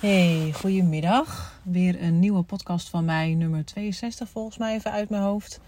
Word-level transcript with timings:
Hey, 0.00 0.52
goedemiddag. 0.54 1.60
Weer 1.62 2.02
een 2.02 2.18
nieuwe 2.18 2.42
podcast 2.42 2.88
van 2.88 3.04
mij, 3.04 3.34
nummer 3.34 3.64
62 3.64 4.28
volgens 4.28 4.58
mij 4.58 4.74
even 4.74 4.90
uit 4.90 5.08
mijn 5.08 5.22
hoofd. 5.22 5.60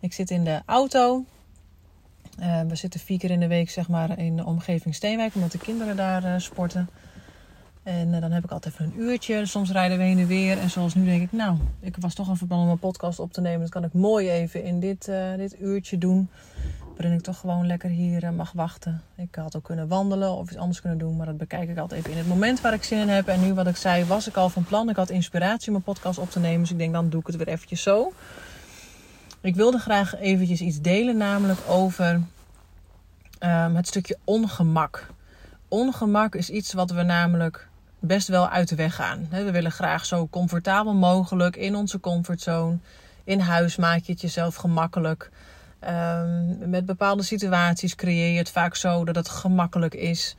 Ik 0.00 0.12
zit 0.12 0.30
in 0.30 0.44
de 0.44 0.62
auto. 0.66 1.24
Uh, 2.40 2.60
we 2.60 2.76
zitten 2.76 3.00
vier 3.00 3.18
keer 3.18 3.30
in 3.30 3.40
de 3.40 3.46
week 3.46 3.70
zeg 3.70 3.88
maar 3.88 4.18
in 4.18 4.36
de 4.36 4.44
omgeving 4.44 4.94
Steenwijk, 4.94 5.34
omdat 5.34 5.52
de 5.52 5.58
kinderen 5.58 5.96
daar 5.96 6.24
uh, 6.24 6.34
sporten. 6.38 6.88
En 7.82 8.08
uh, 8.08 8.20
dan 8.20 8.30
heb 8.30 8.44
ik 8.44 8.50
altijd 8.50 8.74
even 8.74 8.84
een 8.84 9.00
uurtje. 9.00 9.46
Soms 9.46 9.70
rijden 9.70 9.98
we 9.98 10.04
heen 10.04 10.18
en 10.18 10.26
weer. 10.26 10.58
En 10.58 10.70
zoals 10.70 10.94
nu 10.94 11.04
denk 11.04 11.22
ik, 11.22 11.32
nou, 11.32 11.58
ik 11.80 11.96
was 12.00 12.14
toch 12.14 12.28
een 12.28 12.46
plan 12.46 12.62
om 12.62 12.68
een 12.68 12.78
podcast 12.78 13.18
op 13.18 13.32
te 13.32 13.40
nemen. 13.40 13.60
Dat 13.60 13.70
kan 13.70 13.84
ik 13.84 13.92
mooi 13.92 14.30
even 14.30 14.64
in 14.64 14.80
dit, 14.80 15.10
dit 15.36 15.60
uurtje 15.60 15.98
doen 15.98 16.28
waarin 16.96 17.16
ik 17.18 17.22
toch 17.22 17.38
gewoon 17.38 17.66
lekker 17.66 17.90
hier 17.90 18.24
eh, 18.24 18.30
mag 18.30 18.52
wachten. 18.52 19.02
Ik 19.16 19.34
had 19.34 19.56
ook 19.56 19.64
kunnen 19.64 19.88
wandelen 19.88 20.30
of 20.30 20.48
iets 20.48 20.56
anders 20.56 20.80
kunnen 20.80 20.98
doen, 20.98 21.16
maar 21.16 21.26
dat 21.26 21.36
bekijk 21.36 21.68
ik 21.68 21.78
altijd 21.78 22.00
even 22.00 22.12
in 22.12 22.18
het 22.18 22.28
moment 22.28 22.60
waar 22.60 22.72
ik 22.72 22.84
zin 22.84 22.98
in 22.98 23.08
heb. 23.08 23.28
En 23.28 23.40
nu 23.40 23.54
wat 23.54 23.66
ik 23.66 23.76
zei, 23.76 24.04
was 24.04 24.28
ik 24.28 24.36
al 24.36 24.48
van 24.48 24.64
plan. 24.64 24.88
Ik 24.88 24.96
had 24.96 25.10
inspiratie 25.10 25.66
om 25.66 25.72
mijn 25.72 25.84
podcast 25.84 26.18
op 26.18 26.30
te 26.30 26.40
nemen, 26.40 26.60
dus 26.60 26.70
ik 26.70 26.78
denk 26.78 26.92
dan 26.92 27.08
doe 27.08 27.20
ik 27.20 27.26
het 27.26 27.36
weer 27.36 27.48
eventjes 27.48 27.82
zo. 27.82 28.12
Ik 29.40 29.54
wilde 29.54 29.78
graag 29.78 30.16
eventjes 30.16 30.60
iets 30.60 30.80
delen, 30.80 31.16
namelijk 31.16 31.60
over 31.68 32.20
um, 33.40 33.76
het 33.76 33.86
stukje 33.86 34.18
ongemak. 34.24 35.06
Ongemak 35.68 36.34
is 36.34 36.50
iets 36.50 36.72
wat 36.72 36.90
we 36.90 37.02
namelijk 37.02 37.68
best 37.98 38.28
wel 38.28 38.48
uit 38.48 38.68
de 38.68 38.74
weg 38.74 38.94
gaan. 38.94 39.26
We 39.30 39.50
willen 39.50 39.72
graag 39.72 40.04
zo 40.04 40.28
comfortabel 40.28 40.94
mogelijk 40.94 41.56
in 41.56 41.76
onze 41.76 42.00
comfortzone. 42.00 42.76
In 43.24 43.40
huis 43.40 43.76
maak 43.76 44.02
je 44.02 44.12
het 44.12 44.20
jezelf 44.20 44.54
gemakkelijk. 44.54 45.30
Um, 45.80 46.70
met 46.70 46.86
bepaalde 46.86 47.22
situaties 47.22 47.94
creëer 47.94 48.32
je 48.32 48.38
het 48.38 48.50
vaak 48.50 48.76
zo 48.76 49.04
dat 49.04 49.16
het 49.16 49.28
gemakkelijk 49.28 49.94
is. 49.94 50.36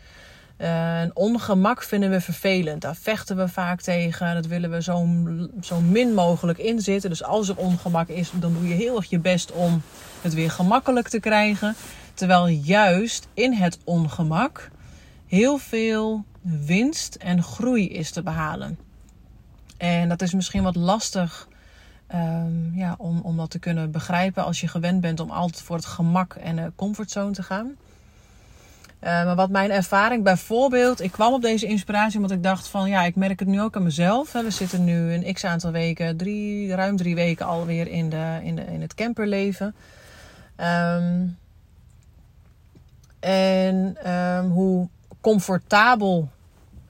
Uh, 0.57 1.01
ongemak 1.13 1.83
vinden 1.83 2.09
we 2.09 2.21
vervelend. 2.21 2.81
Daar 2.81 2.95
vechten 2.95 3.37
we 3.37 3.47
vaak 3.47 3.81
tegen. 3.81 4.33
Dat 4.33 4.45
willen 4.45 4.71
we 4.71 4.81
zo, 4.81 5.07
zo 5.61 5.81
min 5.81 6.13
mogelijk 6.13 6.59
inzitten. 6.59 7.09
Dus 7.09 7.23
als 7.23 7.49
er 7.49 7.57
ongemak 7.57 8.07
is, 8.07 8.31
dan 8.33 8.53
doe 8.53 8.67
je 8.67 8.73
heel 8.73 8.95
erg 8.95 9.09
je 9.09 9.19
best 9.19 9.51
om 9.51 9.81
het 10.21 10.33
weer 10.33 10.51
gemakkelijk 10.51 11.07
te 11.07 11.19
krijgen. 11.19 11.75
Terwijl 12.13 12.47
juist 12.47 13.27
in 13.33 13.53
het 13.53 13.77
ongemak 13.83 14.69
heel 15.27 15.57
veel 15.57 16.25
winst 16.41 17.15
en 17.15 17.43
groei 17.43 17.89
is 17.89 18.11
te 18.11 18.23
behalen. 18.23 18.79
En 19.77 20.09
dat 20.09 20.21
is 20.21 20.33
misschien 20.33 20.63
wat 20.63 20.75
lastig 20.75 21.47
Um, 22.13 22.71
ja, 22.75 22.95
om, 22.97 23.21
om 23.21 23.37
dat 23.37 23.49
te 23.49 23.59
kunnen 23.59 23.91
begrijpen 23.91 24.45
als 24.45 24.61
je 24.61 24.67
gewend 24.67 25.01
bent 25.01 25.19
om 25.19 25.29
altijd 25.29 25.61
voor 25.61 25.75
het 25.75 25.85
gemak 25.85 26.33
en 26.33 26.55
de 26.55 26.71
comfortzone 26.75 27.31
te 27.31 27.43
gaan. 27.43 27.65
Uh, 29.03 29.09
maar 29.09 29.35
wat 29.35 29.49
mijn 29.49 29.71
ervaring 29.71 30.23
bijvoorbeeld, 30.23 31.01
ik 31.01 31.11
kwam 31.11 31.33
op 31.33 31.41
deze 31.41 31.65
inspiratie 31.65 32.15
omdat 32.15 32.31
ik 32.31 32.43
dacht 32.43 32.67
van 32.67 32.89
ja, 32.89 33.03
ik 33.03 33.15
merk 33.15 33.39
het 33.39 33.47
nu 33.47 33.61
ook 33.61 33.75
aan 33.75 33.83
mezelf. 33.83 34.31
We 34.31 34.51
zitten 34.51 34.83
nu 34.83 35.13
een 35.13 35.33
x 35.33 35.45
aantal 35.45 35.71
weken, 35.71 36.17
drie, 36.17 36.75
ruim 36.75 36.97
drie 36.97 37.15
weken 37.15 37.45
alweer 37.45 37.87
in, 37.87 38.09
de, 38.09 38.39
in, 38.43 38.55
de, 38.55 38.65
in 38.65 38.81
het 38.81 38.93
camperleven. 38.93 39.75
Um, 40.57 41.37
en 43.19 44.11
um, 44.13 44.49
hoe 44.49 44.87
comfortabel 45.21 46.29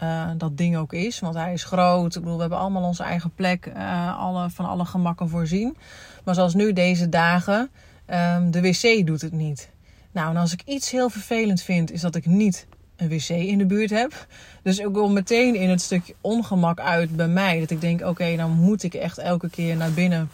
uh, 0.03 0.30
dat 0.38 0.58
ding 0.58 0.78
ook 0.78 0.94
is. 0.94 1.20
Want 1.20 1.36
hij 1.36 1.53
is 1.53 1.64
groot. 1.64 2.16
Ik 2.16 2.22
bedoel, 2.22 2.36
we 2.36 2.42
hebben 2.42 2.59
allemaal 2.59 2.84
onze 2.84 3.03
eigen 3.03 3.31
plek. 3.36 3.72
Uh, 3.76 4.20
alle, 4.20 4.50
van 4.50 4.66
alle 4.66 4.86
gemakken 4.86 5.30
voorzien. 5.30 5.78
Maar 6.23 6.36
zoals 6.36 6.54
nu 6.54 6.73
deze 6.73 7.09
dagen, 7.09 7.70
um, 8.09 8.52
de 8.52 8.62
wc 8.62 9.06
doet 9.06 9.22
het 9.22 9.31
niet. 9.31 9.70
Nou, 10.12 10.30
en 10.30 10.38
als 10.38 10.54
ik 10.54 10.62
iets 10.66 10.92
heel 10.92 11.09
vervelend 11.09 11.62
vind, 11.62 11.92
is 11.92 12.02
dat 12.02 12.16
ik 12.16 12.26
niet 12.26 12.67
een 12.95 13.09
wc 13.09 13.30
in 13.30 13.58
de 13.58 13.66
buurt 13.66 13.89
heb. 13.89 14.28
Dus 14.62 14.80
ik 14.80 14.94
wil 14.94 15.09
meteen 15.09 15.56
in 15.56 15.70
het 15.70 15.81
stukje 15.81 16.16
ongemak 16.22 16.80
uit 16.80 17.16
bij 17.16 17.28
mij. 17.28 17.59
Dat 17.59 17.70
ik 17.70 17.82
denk, 17.82 18.02
oké, 18.02 18.36
dan 18.36 18.52
moet 18.52 18.84
ik 18.84 18.94
echt 18.94 19.17
elke 19.17 19.50
keer 19.50 19.76
naar 19.76 19.92
binnen. 19.92 20.30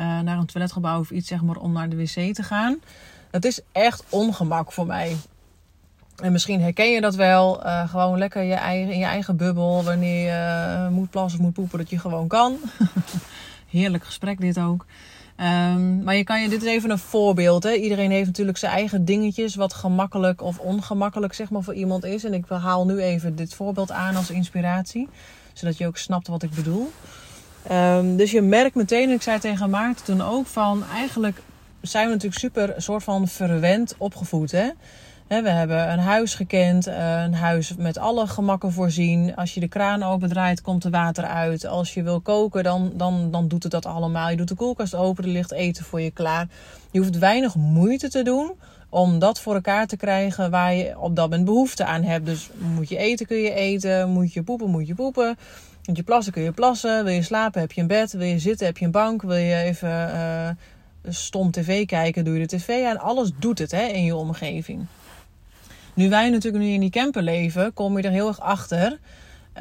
Uh, 0.00 0.20
naar 0.20 0.38
een 0.38 0.46
toiletgebouw 0.46 1.00
of 1.00 1.10
iets, 1.10 1.28
zeg 1.28 1.42
maar, 1.42 1.56
om 1.56 1.72
naar 1.72 1.88
de 1.88 1.96
wc 1.96 2.34
te 2.34 2.42
gaan. 2.42 2.78
Dat 3.30 3.44
is 3.44 3.60
echt 3.72 4.04
ongemak 4.08 4.72
voor 4.72 4.86
mij. 4.86 5.16
En 6.16 6.32
misschien 6.32 6.60
herken 6.60 6.90
je 6.90 7.00
dat 7.00 7.14
wel. 7.14 7.66
Uh, 7.66 7.88
gewoon 7.88 8.18
lekker 8.18 8.42
je 8.42 8.54
eigen, 8.54 8.92
in 8.92 8.98
je 8.98 9.04
eigen 9.04 9.36
bubbel. 9.36 9.84
Wanneer 9.84 10.24
je 10.24 10.84
uh, 10.84 10.88
moet 10.88 11.10
plassen 11.10 11.38
of 11.38 11.44
moet 11.44 11.54
poepen, 11.54 11.78
dat 11.78 11.90
je 11.90 11.98
gewoon 11.98 12.28
kan. 12.28 12.56
Heerlijk 13.70 14.04
gesprek 14.04 14.40
dit 14.40 14.58
ook. 14.58 14.86
Um, 15.36 16.02
maar 16.02 16.16
je 16.16 16.24
kan 16.24 16.42
je, 16.42 16.48
dit 16.48 16.62
is 16.62 16.68
even 16.68 16.90
een 16.90 16.98
voorbeeld. 16.98 17.62
Hè? 17.62 17.72
Iedereen 17.72 18.10
heeft 18.10 18.26
natuurlijk 18.26 18.58
zijn 18.58 18.72
eigen 18.72 19.04
dingetjes. 19.04 19.54
Wat 19.54 19.74
gemakkelijk 19.74 20.42
of 20.42 20.58
ongemakkelijk 20.58 21.32
zeg 21.32 21.50
maar, 21.50 21.62
voor 21.62 21.74
iemand 21.74 22.04
is. 22.04 22.24
En 22.24 22.34
ik 22.34 22.44
haal 22.48 22.86
nu 22.86 23.00
even 23.00 23.36
dit 23.36 23.54
voorbeeld 23.54 23.90
aan 23.90 24.16
als 24.16 24.30
inspiratie. 24.30 25.08
Zodat 25.52 25.78
je 25.78 25.86
ook 25.86 25.96
snapt 25.96 26.28
wat 26.28 26.42
ik 26.42 26.50
bedoel. 26.50 26.92
Um, 27.70 28.16
dus 28.16 28.30
je 28.30 28.42
merkt 28.42 28.74
meteen, 28.74 29.08
en 29.08 29.14
ik 29.14 29.22
zei 29.22 29.38
tegen 29.38 29.70
Maarten 29.70 30.04
toen 30.04 30.22
ook 30.22 30.46
van... 30.46 30.84
Eigenlijk 30.94 31.40
zijn 31.80 32.06
we 32.06 32.12
natuurlijk 32.12 32.40
super 32.40 32.74
soort 32.76 33.02
van 33.02 33.28
verwend 33.28 33.94
opgevoed. 33.98 34.50
Hè? 34.50 34.68
We 35.28 35.50
hebben 35.50 35.92
een 35.92 35.98
huis 35.98 36.34
gekend, 36.34 36.86
eh, 36.86 37.22
een 37.22 37.34
huis 37.34 37.74
met 37.76 37.98
alle 37.98 38.26
gemakken 38.26 38.72
voorzien. 38.72 39.36
Als 39.36 39.54
je 39.54 39.60
de 39.60 39.68
kraan 39.68 40.02
opendraait, 40.02 40.60
komt 40.60 40.84
er 40.84 40.90
water 40.90 41.24
uit. 41.24 41.66
Als 41.66 41.94
je 41.94 42.02
wil 42.02 42.20
koken, 42.20 42.62
dan, 42.62 42.92
dan, 42.94 43.30
dan 43.30 43.48
doet 43.48 43.62
het 43.62 43.72
dat 43.72 43.86
allemaal. 43.86 44.30
Je 44.30 44.36
doet 44.36 44.48
de 44.48 44.54
koelkast 44.54 44.94
open, 44.94 45.24
er 45.24 45.30
ligt 45.30 45.52
eten 45.52 45.84
voor 45.84 46.00
je 46.00 46.10
klaar. 46.10 46.46
Je 46.90 46.98
hoeft 46.98 47.18
weinig 47.18 47.54
moeite 47.56 48.08
te 48.08 48.22
doen 48.22 48.52
om 48.88 49.18
dat 49.18 49.40
voor 49.40 49.54
elkaar 49.54 49.86
te 49.86 49.96
krijgen 49.96 50.50
waar 50.50 50.74
je 50.74 50.98
op 50.98 51.16
dat 51.16 51.28
moment 51.30 51.44
behoefte 51.44 51.84
aan 51.84 52.02
hebt. 52.02 52.26
Dus 52.26 52.50
moet 52.74 52.88
je 52.88 52.96
eten, 52.96 53.26
kun 53.26 53.36
je 53.36 53.52
eten. 53.54 54.10
Moet 54.10 54.32
je 54.32 54.42
poepen, 54.42 54.70
moet 54.70 54.86
je 54.86 54.94
poepen. 54.94 55.36
Moet 55.86 55.96
je 55.96 56.02
plassen, 56.02 56.32
kun 56.32 56.42
je 56.42 56.52
plassen. 56.52 57.04
Wil 57.04 57.14
je 57.14 57.22
slapen, 57.22 57.60
heb 57.60 57.72
je 57.72 57.80
een 57.80 57.86
bed. 57.86 58.12
Wil 58.12 58.26
je 58.26 58.38
zitten, 58.38 58.66
heb 58.66 58.78
je 58.78 58.84
een 58.84 58.90
bank. 58.90 59.22
Wil 59.22 59.36
je 59.36 59.56
even 59.56 59.88
uh, 59.88 60.48
stom 61.08 61.50
tv 61.50 61.86
kijken, 61.86 62.24
doe 62.24 62.34
je 62.34 62.46
de 62.46 62.56
tv 62.56 62.84
aan. 62.84 62.98
Alles 62.98 63.30
doet 63.38 63.58
het 63.58 63.70
hè, 63.70 63.82
in 63.82 64.04
je 64.04 64.16
omgeving. 64.16 64.86
Nu 65.94 66.08
wij 66.08 66.30
natuurlijk 66.30 66.64
nu 66.64 66.70
in 66.70 66.80
die 66.80 66.90
camper 66.90 67.22
leven, 67.22 67.72
kom 67.72 67.96
je 67.96 68.02
er 68.02 68.10
heel 68.10 68.28
erg 68.28 68.40
achter 68.40 68.98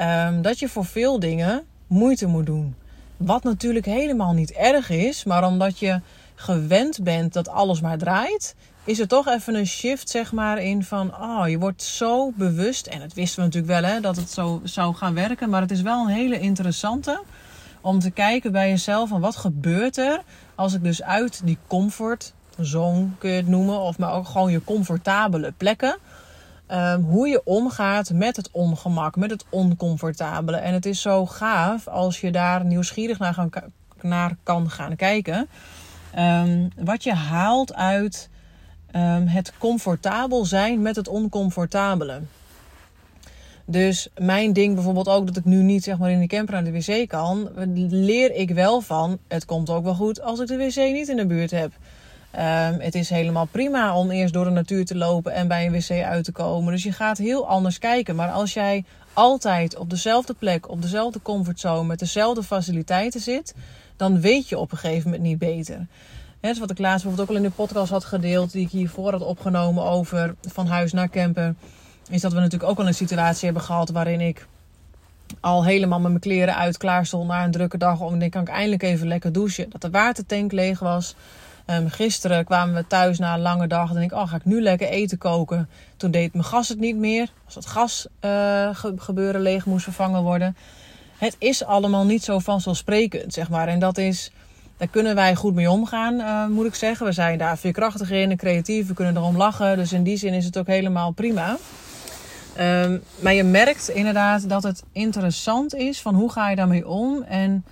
um, 0.02 0.42
dat 0.42 0.60
je 0.60 0.70
voor 0.70 0.86
veel 0.86 1.20
dingen 1.20 1.64
moeite 1.88 2.28
moet 2.28 2.46
doen. 2.46 2.76
Wat 3.18 3.44
natuurlijk 3.44 3.86
helemaal 3.86 4.34
niet 4.34 4.52
erg 4.52 4.90
is, 4.90 5.24
maar 5.24 5.48
omdat 5.48 5.80
je 5.80 6.02
gewend 6.36 7.04
bent 7.04 7.34
dat 7.34 7.50
alles 7.50 7.82
maar 7.82 7.98
draait, 7.98 8.56
is 8.84 9.00
er 9.00 9.08
toch 9.08 9.28
even 9.28 9.56
een 9.56 9.68
shift 9.68 10.10
zeg 10.10 10.32
maar 10.32 10.62
in 10.62 10.84
van, 10.84 11.16
oh, 11.22 11.44
je 11.48 11.60
wordt 11.60 11.84
zo 11.84 12.32
bewust. 12.32 12.88
En 12.88 13.02
het 13.02 13.14
wisten 13.14 13.40
we 13.40 13.46
natuurlijk 13.46 13.82
wel 13.82 13.92
hè, 13.92 14.00
dat 14.00 14.16
het 14.16 14.30
zo 14.30 14.62
zou 14.64 14.96
gaan 14.96 15.14
werken, 15.14 15.50
maar 15.50 15.62
het 15.62 15.72
is 15.72 15.82
wel 15.82 16.02
een 16.02 16.14
hele 16.14 16.40
interessante 16.40 17.22
om 17.82 18.00
te 18.00 18.12
kijken 18.12 18.52
bij 18.52 18.70
jezelf 18.70 19.10
van 19.10 19.22
wat 19.22 19.36
gebeurt 19.36 19.98
er 19.98 20.22
als 20.56 20.74
ik 20.74 20.84
dus 20.84 21.04
uit 21.04 21.42
die 21.44 21.58
comfortzone 21.68 23.08
kun 23.18 23.30
je 23.30 23.36
het 23.36 23.48
noemen, 23.48 23.80
of 23.80 23.98
maar 23.98 24.14
ook 24.14 24.28
gewoon 24.28 24.52
je 24.52 24.64
comfortabele 24.64 25.54
plekken 25.58 25.98
Um, 26.72 27.04
hoe 27.04 27.28
je 27.28 27.42
omgaat 27.44 28.12
met 28.14 28.36
het 28.36 28.50
ongemak, 28.52 29.16
met 29.16 29.30
het 29.30 29.46
oncomfortabele. 29.50 30.58
En 30.58 30.74
het 30.74 30.86
is 30.86 31.02
zo 31.02 31.26
gaaf 31.26 31.88
als 31.88 32.22
je 32.22 32.32
daar 32.32 32.66
nieuwsgierig 32.66 33.20
naar, 33.20 33.34
gaan, 33.34 33.50
naar 34.02 34.36
kan 34.44 34.70
gaan 34.70 34.96
kijken. 34.96 35.50
Um, 36.20 36.72
wat 36.76 37.04
je 37.04 37.14
haalt 37.14 37.74
uit 37.74 38.30
um, 38.96 39.28
het 39.28 39.54
comfortabel 39.58 40.46
zijn 40.46 40.82
met 40.82 40.96
het 40.96 41.08
oncomfortabele. 41.08 42.22
Dus 43.66 44.08
mijn 44.18 44.54
ding 44.54 44.74
bijvoorbeeld 44.74 45.08
ook 45.08 45.26
dat 45.28 45.38
ik 45.38 45.46
nu 45.46 45.64
niet 45.64 45.84
zeg 45.84 45.98
maar 45.98 46.12
in 46.12 46.20
de 46.20 46.28
camper 46.28 46.54
naar 46.54 46.64
de 46.64 46.72
wc 46.72 47.08
kan, 47.08 47.50
leer 47.90 48.36
ik 48.36 48.50
wel 48.50 48.82
van. 48.82 49.20
Het 49.28 49.46
komt 49.46 49.70
ook 49.70 49.84
wel 49.84 49.96
goed 49.96 50.22
als 50.22 50.40
ik 50.40 50.48
de 50.48 50.58
wc 50.58 50.76
niet 50.76 51.08
in 51.08 51.18
de 51.18 51.26
buurt 51.26 51.52
heb. 51.52 51.72
Um, 52.36 52.80
het 52.80 52.96
is 52.96 53.10
helemaal 53.10 53.46
prima 53.46 53.96
om 53.96 54.12
eerst 54.12 54.34
door 54.34 54.46
de 54.46 54.52
natuur 54.52 54.86
te 54.86 54.96
lopen 54.96 55.34
en 55.34 55.48
bij 55.48 55.66
een 55.66 55.72
wc 55.72 56.04
uit 56.04 56.24
te 56.24 56.32
komen. 56.32 56.74
Dus 56.74 56.84
je 56.84 56.92
gaat 56.92 57.18
heel 57.18 57.48
anders 57.48 57.80
kijken. 57.80 58.16
Maar 58.16 58.32
als 58.32 58.54
jij 58.54 58.84
altijd 59.14 59.78
op 59.78 59.90
dezelfde 59.90 60.34
plek, 60.34 60.70
op 60.70 60.82
dezelfde 60.82 61.22
comfortzone, 61.22 61.88
met 61.88 62.00
dezelfde 62.00 62.44
faciliteiten 62.44 63.20
zit, 63.20 63.56
dan 63.98 64.22
weet 64.22 64.50
je 64.50 64.58
op 64.58 64.72
een 64.72 64.78
gegeven 64.78 65.10
moment 65.10 65.30
niet 65.30 65.38
beter. 65.38 65.88
He, 66.40 66.54
wat 66.54 66.72
ik 66.72 66.80
laatst 66.80 67.04
bijvoorbeeld 67.04 67.30
ook 67.30 67.36
al 67.36 67.44
in 67.44 67.50
de 67.50 67.56
podcast 67.56 67.92
had 67.92 68.06
gedeeld, 68.06 68.52
die 68.52 68.66
ik 68.66 68.72
hiervoor 68.72 69.12
had 69.12 69.22
opgenomen 69.22 69.84
over 69.84 70.36
van 70.42 70.68
huis 70.68 70.94
naar 70.94 71.10
camper, 71.10 71.56
is 72.10 72.22
dat 72.22 72.34
we 72.34 72.40
natuurlijk 72.40 72.72
ook 72.72 72.80
al 72.80 72.88
een 72.88 72.94
situatie 72.94 73.46
hebben 73.46 73.64
gehad 73.64 73.90
waarin 73.90 74.22
ik 74.22 74.48
al 75.40 75.66
helemaal 75.66 76.00
met 76.00 76.10
mijn 76.10 76.22
kleren 76.22 76.56
uit 76.56 76.78
klaar 76.78 77.06
stond 77.06 77.28
na 77.28 77.44
een 77.44 77.52
drukke 77.52 77.78
dag. 77.78 78.00
Om 78.00 78.20
dan 78.20 78.30
kan 78.30 78.42
ik 78.42 78.48
eindelijk 78.48 78.84
even 78.84 79.08
lekker 79.08 79.32
douchen. 79.32 79.70
Dat 79.70 79.82
de 79.82 79.90
watertank 79.90 80.52
leeg 80.52 80.80
was. 80.80 81.16
Um, 81.66 81.90
gisteren 81.90 82.46
kwamen 82.46 82.76
we 82.76 82.88
thuis 82.88 83.20
na 83.20 83.34
een 83.34 83.42
lange 83.42 83.68
dag. 83.68 83.90
En 83.90 83.96
denk 83.96 84.12
ik, 84.12 84.18
oh, 84.18 84.28
ga 84.28 84.36
ik 84.36 84.46
nu 84.46 84.62
lekker 84.62 84.88
eten 84.88 85.18
koken? 85.18 85.70
Toen 85.98 86.12
deed 86.12 86.34
mijn 86.34 86.46
gas 86.46 86.70
het 86.70 86.80
niet 86.80 86.96
meer. 86.96 87.30
Als 87.46 87.56
het 87.56 87.66
gas 87.66 88.08
uh, 88.22 88.70
gebeuren 88.98 89.42
leeg 89.42 89.66
moest 89.66 89.84
vervangen 89.84 90.24
worden. 90.24 90.56
Het 91.18 91.36
is 91.40 91.66
allemaal 91.66 92.06
niet 92.06 92.24
zo 92.24 92.40
vanzelfsprekend, 92.40 93.34
zeg 93.34 93.50
maar. 93.50 93.68
En 93.68 93.80
dat 93.80 93.98
is, 93.98 94.32
daar 94.78 94.88
kunnen 94.88 95.16
wij 95.16 95.36
goed 95.36 95.54
mee 95.54 95.70
omgaan, 95.70 96.14
uh, 96.14 96.48
moet 96.48 96.66
ik 96.66 96.76
zeggen. 96.76 97.06
We 97.06 97.12
zijn 97.12 97.38
daar 97.38 97.58
veerkrachtig 97.58 98.12
in 98.12 98.32
en 98.32 98.38
creatief. 98.38 98.88
We 98.88 98.94
kunnen 98.94 99.18
erom 99.18 99.38
lachen. 99.38 99.78
Dus 99.78 99.94
in 99.94 100.04
die 100.04 100.18
zin 100.18 100.34
is 100.34 100.46
het 100.46 100.58
ook 100.58 100.68
helemaal 100.68 101.12
prima. 101.12 101.58
Ehm, 102.56 102.98
maar 103.20 103.34
je 103.34 103.44
merkt 103.44 103.90
inderdaad 103.90 104.50
dat 104.50 104.64
het 104.64 104.84
interessant 104.92 105.76
is 105.76 106.02
van 106.02 106.16
hoe 106.16 106.32
ga 106.32 106.50
je 106.50 106.56
daarmee 106.56 106.88
om. 106.88 107.24
En 107.24 107.66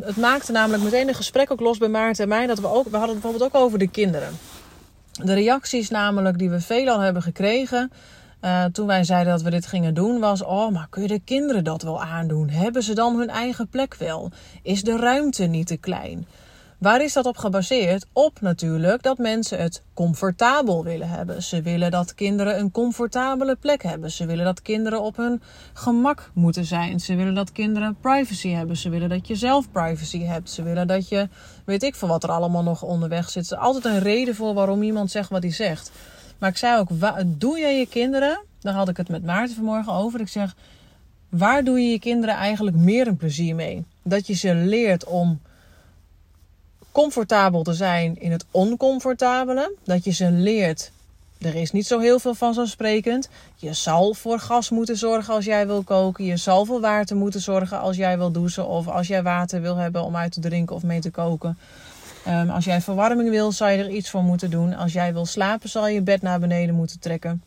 het 0.00 0.16
maakte 0.16 0.52
namelijk 0.52 0.82
meteen 0.82 1.08
een 1.08 1.14
gesprek 1.14 1.50
ook 1.50 1.60
los 1.60 1.78
bij 1.78 1.88
Maarten 1.88 2.22
en 2.22 2.28
mij. 2.28 2.46
Dat 2.46 2.60
we, 2.60 2.66
ook, 2.66 2.84
we 2.84 2.96
hadden 2.96 3.14
het 3.14 3.20
bijvoorbeeld 3.20 3.54
ook 3.54 3.62
over 3.62 3.78
de 3.78 3.88
kinderen. 3.88 4.28
De 5.12 5.34
reacties 5.34 5.90
namelijk 5.90 6.38
die 6.38 6.50
we 6.50 6.60
veelal 6.60 7.00
hebben 7.00 7.22
gekregen 7.22 7.90
uh, 8.44 8.64
toen 8.64 8.86
wij 8.86 9.04
zeiden 9.04 9.32
dat 9.32 9.42
we 9.42 9.50
dit 9.50 9.66
gingen 9.66 9.94
doen, 9.94 10.20
was: 10.20 10.42
Oh, 10.42 10.72
maar 10.72 10.86
kun 10.90 11.02
je 11.02 11.08
de 11.08 11.20
kinderen 11.24 11.64
dat 11.64 11.82
wel 11.82 12.02
aandoen? 12.02 12.48
Hebben 12.48 12.82
ze 12.82 12.94
dan 12.94 13.18
hun 13.18 13.28
eigen 13.28 13.68
plek 13.68 13.94
wel? 13.94 14.30
Is 14.62 14.82
de 14.82 14.96
ruimte 14.96 15.44
niet 15.44 15.66
te 15.66 15.76
klein? 15.76 16.26
Waar 16.80 17.02
is 17.02 17.12
dat 17.12 17.26
op 17.26 17.36
gebaseerd? 17.36 18.06
Op 18.12 18.40
natuurlijk 18.40 19.02
dat 19.02 19.18
mensen 19.18 19.58
het 19.58 19.82
comfortabel 19.94 20.84
willen 20.84 21.08
hebben. 21.08 21.42
Ze 21.42 21.62
willen 21.62 21.90
dat 21.90 22.14
kinderen 22.14 22.58
een 22.58 22.70
comfortabele 22.70 23.56
plek 23.56 23.82
hebben. 23.82 24.10
Ze 24.10 24.26
willen 24.26 24.44
dat 24.44 24.62
kinderen 24.62 25.02
op 25.02 25.16
hun 25.16 25.42
gemak 25.72 26.30
moeten 26.34 26.64
zijn. 26.64 27.00
Ze 27.00 27.14
willen 27.14 27.34
dat 27.34 27.52
kinderen 27.52 27.96
privacy 28.00 28.48
hebben. 28.48 28.76
Ze 28.76 28.88
willen 28.88 29.08
dat 29.08 29.26
je 29.26 29.34
zelf 29.34 29.70
privacy 29.70 30.22
hebt. 30.22 30.50
Ze 30.50 30.62
willen 30.62 30.86
dat 30.86 31.08
je, 31.08 31.28
weet 31.64 31.82
ik 31.82 31.94
veel 31.94 32.08
wat 32.08 32.22
er 32.22 32.30
allemaal 32.30 32.62
nog 32.62 32.82
onderweg 32.82 33.30
zit. 33.30 33.50
Er 33.50 33.56
is 33.56 33.64
altijd 33.64 33.84
een 33.84 33.98
reden 33.98 34.34
voor 34.34 34.54
waarom 34.54 34.82
iemand 34.82 35.10
zegt 35.10 35.30
wat 35.30 35.42
hij 35.42 35.52
zegt. 35.52 35.90
Maar 36.38 36.50
ik 36.50 36.56
zei 36.56 36.78
ook, 36.78 36.88
doe 37.26 37.58
je 37.58 37.66
je 37.66 37.86
kinderen, 37.86 38.44
daar 38.60 38.74
had 38.74 38.88
ik 38.88 38.96
het 38.96 39.08
met 39.08 39.24
Maarten 39.24 39.54
vanmorgen 39.54 39.92
over. 39.92 40.20
Ik 40.20 40.28
zeg, 40.28 40.54
waar 41.28 41.64
doe 41.64 41.80
je 41.80 41.90
je 41.90 41.98
kinderen 41.98 42.34
eigenlijk 42.34 42.76
meer 42.76 43.06
een 43.06 43.16
plezier 43.16 43.54
mee? 43.54 43.84
Dat 44.02 44.26
je 44.26 44.34
ze 44.34 44.54
leert 44.54 45.04
om 45.04 45.40
comfortabel 46.92 47.62
te 47.62 47.72
zijn 47.72 48.20
in 48.20 48.32
het 48.32 48.44
oncomfortabele. 48.50 49.74
Dat 49.84 50.04
je 50.04 50.10
ze 50.10 50.30
leert, 50.30 50.90
er 51.40 51.54
is 51.54 51.72
niet 51.72 51.86
zo 51.86 51.98
heel 51.98 52.18
veel 52.18 52.34
vanzelfsprekend. 52.34 53.28
Je 53.56 53.72
zal 53.72 54.14
voor 54.14 54.38
gas 54.38 54.70
moeten 54.70 54.96
zorgen 54.96 55.34
als 55.34 55.44
jij 55.44 55.66
wil 55.66 55.82
koken. 55.82 56.24
Je 56.24 56.36
zal 56.36 56.64
voor 56.64 56.80
water 56.80 57.16
moeten 57.16 57.40
zorgen 57.40 57.80
als 57.80 57.96
jij 57.96 58.18
wil 58.18 58.32
douchen. 58.32 58.66
Of 58.66 58.88
als 58.88 59.06
jij 59.06 59.22
water 59.22 59.60
wil 59.60 59.76
hebben 59.76 60.04
om 60.04 60.16
uit 60.16 60.32
te 60.32 60.40
drinken 60.40 60.76
of 60.76 60.82
mee 60.82 61.00
te 61.00 61.10
koken. 61.10 61.58
Um, 62.28 62.50
als 62.50 62.64
jij 62.64 62.80
verwarming 62.80 63.30
wil, 63.30 63.52
zal 63.52 63.68
je 63.68 63.78
er 63.78 63.90
iets 63.90 64.10
voor 64.10 64.22
moeten 64.22 64.50
doen. 64.50 64.74
Als 64.74 64.92
jij 64.92 65.12
wil 65.12 65.26
slapen, 65.26 65.68
zal 65.68 65.86
je 65.86 65.94
je 65.94 66.02
bed 66.02 66.22
naar 66.22 66.40
beneden 66.40 66.74
moeten 66.74 66.98
trekken. 66.98 67.42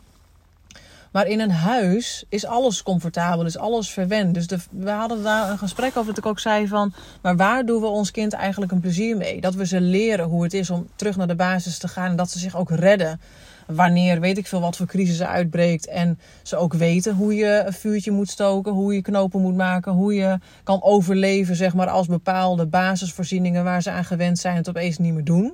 Maar 1.14 1.28
in 1.28 1.40
een 1.40 1.52
huis 1.52 2.26
is 2.30 2.46
alles 2.46 2.84
comfortabel, 2.84 3.46
is 3.46 3.58
alles 3.58 3.90
verwend. 3.90 4.34
Dus 4.34 4.48
de, 4.48 4.58
we 4.70 4.90
hadden 4.90 5.24
daar 5.24 5.50
een 5.50 5.58
gesprek 5.58 5.98
over 5.98 6.14
dat 6.14 6.18
ik 6.18 6.26
ook 6.26 6.40
zei 6.40 6.68
van... 6.68 6.94
maar 7.22 7.36
waar 7.36 7.66
doen 7.66 7.82
we 7.82 7.88
ons 7.88 8.12
kind 8.12 8.34
eigenlijk 8.34 8.72
een 8.72 8.80
plezier 8.80 9.18
mee? 9.18 9.42
Dat 9.42 9.56
we 9.56 9.66
ze 9.66 9.82
leren 9.82 10.26
hoe 10.26 10.44
het 10.44 10.54
is 10.54 10.70
om 10.70 10.88
terug 10.96 11.16
naar 11.16 11.28
de 11.28 11.36
basis 11.36 11.78
te 11.78 11.88
gaan... 11.88 12.10
en 12.10 12.16
dat 12.16 12.32
ze 12.32 12.40
zich 12.40 12.58
ook 12.58 12.70
redden 12.70 13.20
wanneer 13.68 14.20
weet 14.20 14.38
ik 14.38 14.48
veel 14.48 14.62
wat 14.62 14.78
voor 14.78 14.86
crisis 14.86 15.20
er 15.20 15.28
uitbreekt. 15.28 15.88
En 15.88 16.20
ze 16.44 16.56
ook 16.56 16.74
weten 16.74 17.16
hoe 17.16 17.36
je 17.36 17.64
een 17.66 17.74
vuurtje 17.74 18.12
moet 18.12 18.30
stoken, 18.30 18.72
hoe 18.72 18.94
je 18.94 19.02
knopen 19.02 19.42
moet 19.42 19.56
maken, 19.56 19.92
hoe 19.92 20.14
je 20.14 20.40
kan 20.64 20.84
overleven, 20.84 21.56
zeg 21.56 21.74
maar, 21.74 21.90
als 21.90 22.08
bepaalde 22.08 22.66
basisvoorzieningen 22.66 23.64
waar 23.64 23.82
ze 23.82 23.92
aan 23.92 24.06
gewend 24.06 24.40
zijn 24.40 24.56
het 24.56 24.70
opeens 24.70 24.98
niet 24.98 25.14
meer 25.14 25.24
doen. 25.24 25.54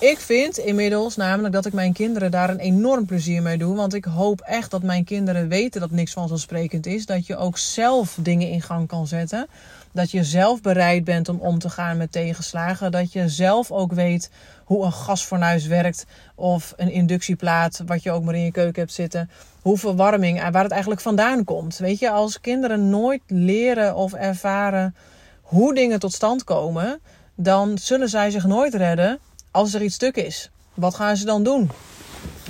Ik 0.00 0.18
vind 0.18 0.58
inmiddels 0.58 1.16
namelijk 1.16 1.54
dat 1.54 1.66
ik 1.66 1.72
mijn 1.72 1.92
kinderen 1.92 2.30
daar 2.30 2.50
een 2.50 2.58
enorm 2.58 3.06
plezier 3.06 3.42
mee 3.42 3.58
doe. 3.58 3.76
Want 3.76 3.94
ik 3.94 4.04
hoop 4.04 4.40
echt 4.40 4.70
dat 4.70 4.82
mijn 4.82 5.04
kinderen 5.04 5.48
weten 5.48 5.80
dat 5.80 5.90
niks 5.90 6.12
vanzelfsprekend 6.12 6.86
is. 6.86 7.06
Dat 7.06 7.26
je 7.26 7.36
ook 7.36 7.58
zelf 7.58 8.18
dingen 8.20 8.50
in 8.50 8.62
gang 8.62 8.88
kan 8.88 9.06
zetten. 9.06 9.46
Dat 9.92 10.10
je 10.10 10.24
zelf 10.24 10.60
bereid 10.60 11.04
bent 11.04 11.28
om 11.28 11.40
om 11.40 11.58
te 11.58 11.70
gaan 11.70 11.96
met 11.96 12.12
tegenslagen. 12.12 12.90
Dat 12.90 13.12
je 13.12 13.28
zelf 13.28 13.70
ook 13.70 13.92
weet 13.92 14.30
hoe 14.64 14.84
een 14.84 14.92
gasfornuis 14.92 15.66
werkt. 15.66 16.06
Of 16.34 16.74
een 16.76 16.90
inductieplaat, 16.90 17.82
wat 17.86 18.02
je 18.02 18.10
ook 18.10 18.24
maar 18.24 18.34
in 18.34 18.44
je 18.44 18.52
keuken 18.52 18.80
hebt 18.82 18.94
zitten. 18.94 19.30
Hoe 19.62 19.78
verwarming 19.78 20.40
en 20.40 20.52
waar 20.52 20.62
het 20.62 20.72
eigenlijk 20.72 21.02
vandaan 21.02 21.44
komt. 21.44 21.78
Weet 21.78 21.98
je, 21.98 22.10
als 22.10 22.40
kinderen 22.40 22.90
nooit 22.90 23.22
leren 23.26 23.94
of 23.94 24.12
ervaren 24.12 24.94
hoe 25.42 25.74
dingen 25.74 25.98
tot 25.98 26.12
stand 26.12 26.44
komen. 26.44 27.00
Dan 27.34 27.78
zullen 27.78 28.08
zij 28.08 28.30
zich 28.30 28.46
nooit 28.46 28.74
redden 28.74 29.18
als 29.50 29.74
er 29.74 29.82
iets 29.82 29.94
stuk 29.94 30.16
is. 30.16 30.50
Wat 30.74 30.94
gaan 30.94 31.16
ze 31.16 31.24
dan 31.24 31.42
doen? 31.42 31.70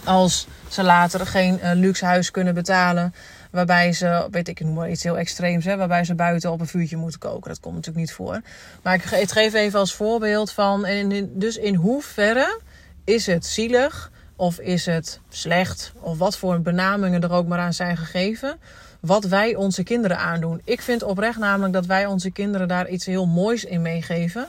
Als 0.05 0.47
ze 0.69 0.83
later 0.83 1.27
geen 1.27 1.61
uh, 1.63 1.71
luxe 1.75 2.05
huis 2.05 2.31
kunnen 2.31 2.55
betalen 2.55 3.15
Waarbij 3.51 3.93
ze, 3.93 4.29
weet 4.31 4.49
ik, 4.49 4.61
noem 4.61 4.75
maar 4.75 4.91
iets 4.91 5.03
heel 5.03 5.19
extreems, 5.19 5.65
hè, 5.65 5.77
waarbij 5.77 6.05
ze 6.05 6.15
buiten 6.15 6.53
op 6.53 6.61
een 6.61 6.67
vuurtje 6.67 6.97
moeten 6.97 7.21
koken. 7.21 7.49
Dat 7.49 7.61
komt 7.61 7.75
natuurlijk 7.75 8.05
niet 8.07 8.15
voor. 8.15 8.41
Maar 8.83 8.95
ik, 8.95 9.03
geef 9.31 9.55
even 9.55 9.79
als 9.79 9.95
voorbeeld 9.95 10.53
van, 10.53 10.85
en 10.85 11.31
dus 11.39 11.57
in 11.57 11.75
hoeverre 11.75 12.61
is 13.05 13.27
het 13.27 13.47
zielig 13.47 14.11
of 14.37 14.59
is 14.59 14.87
het 14.87 15.21
slecht 15.29 15.93
of 16.01 16.19
wat 16.19 16.37
voor 16.37 16.61
benamingen 16.61 17.23
er 17.23 17.33
ook 17.33 17.47
maar 17.47 17.59
aan 17.59 17.73
zijn 17.73 17.97
gegeven 17.97 18.59
wat 19.01 19.25
wij 19.25 19.55
onze 19.55 19.83
kinderen 19.83 20.19
aandoen. 20.19 20.61
Ik 20.65 20.81
vind 20.81 21.03
oprecht 21.03 21.39
namelijk 21.39 21.73
dat 21.73 21.87
wij 21.87 22.07
onze 22.07 22.31
kinderen 22.31 22.69
daar 22.69 22.89
iets 22.89 23.07
heel 23.07 23.27
moois 23.27 23.65
in 23.65 23.83
meegeven. 23.83 24.47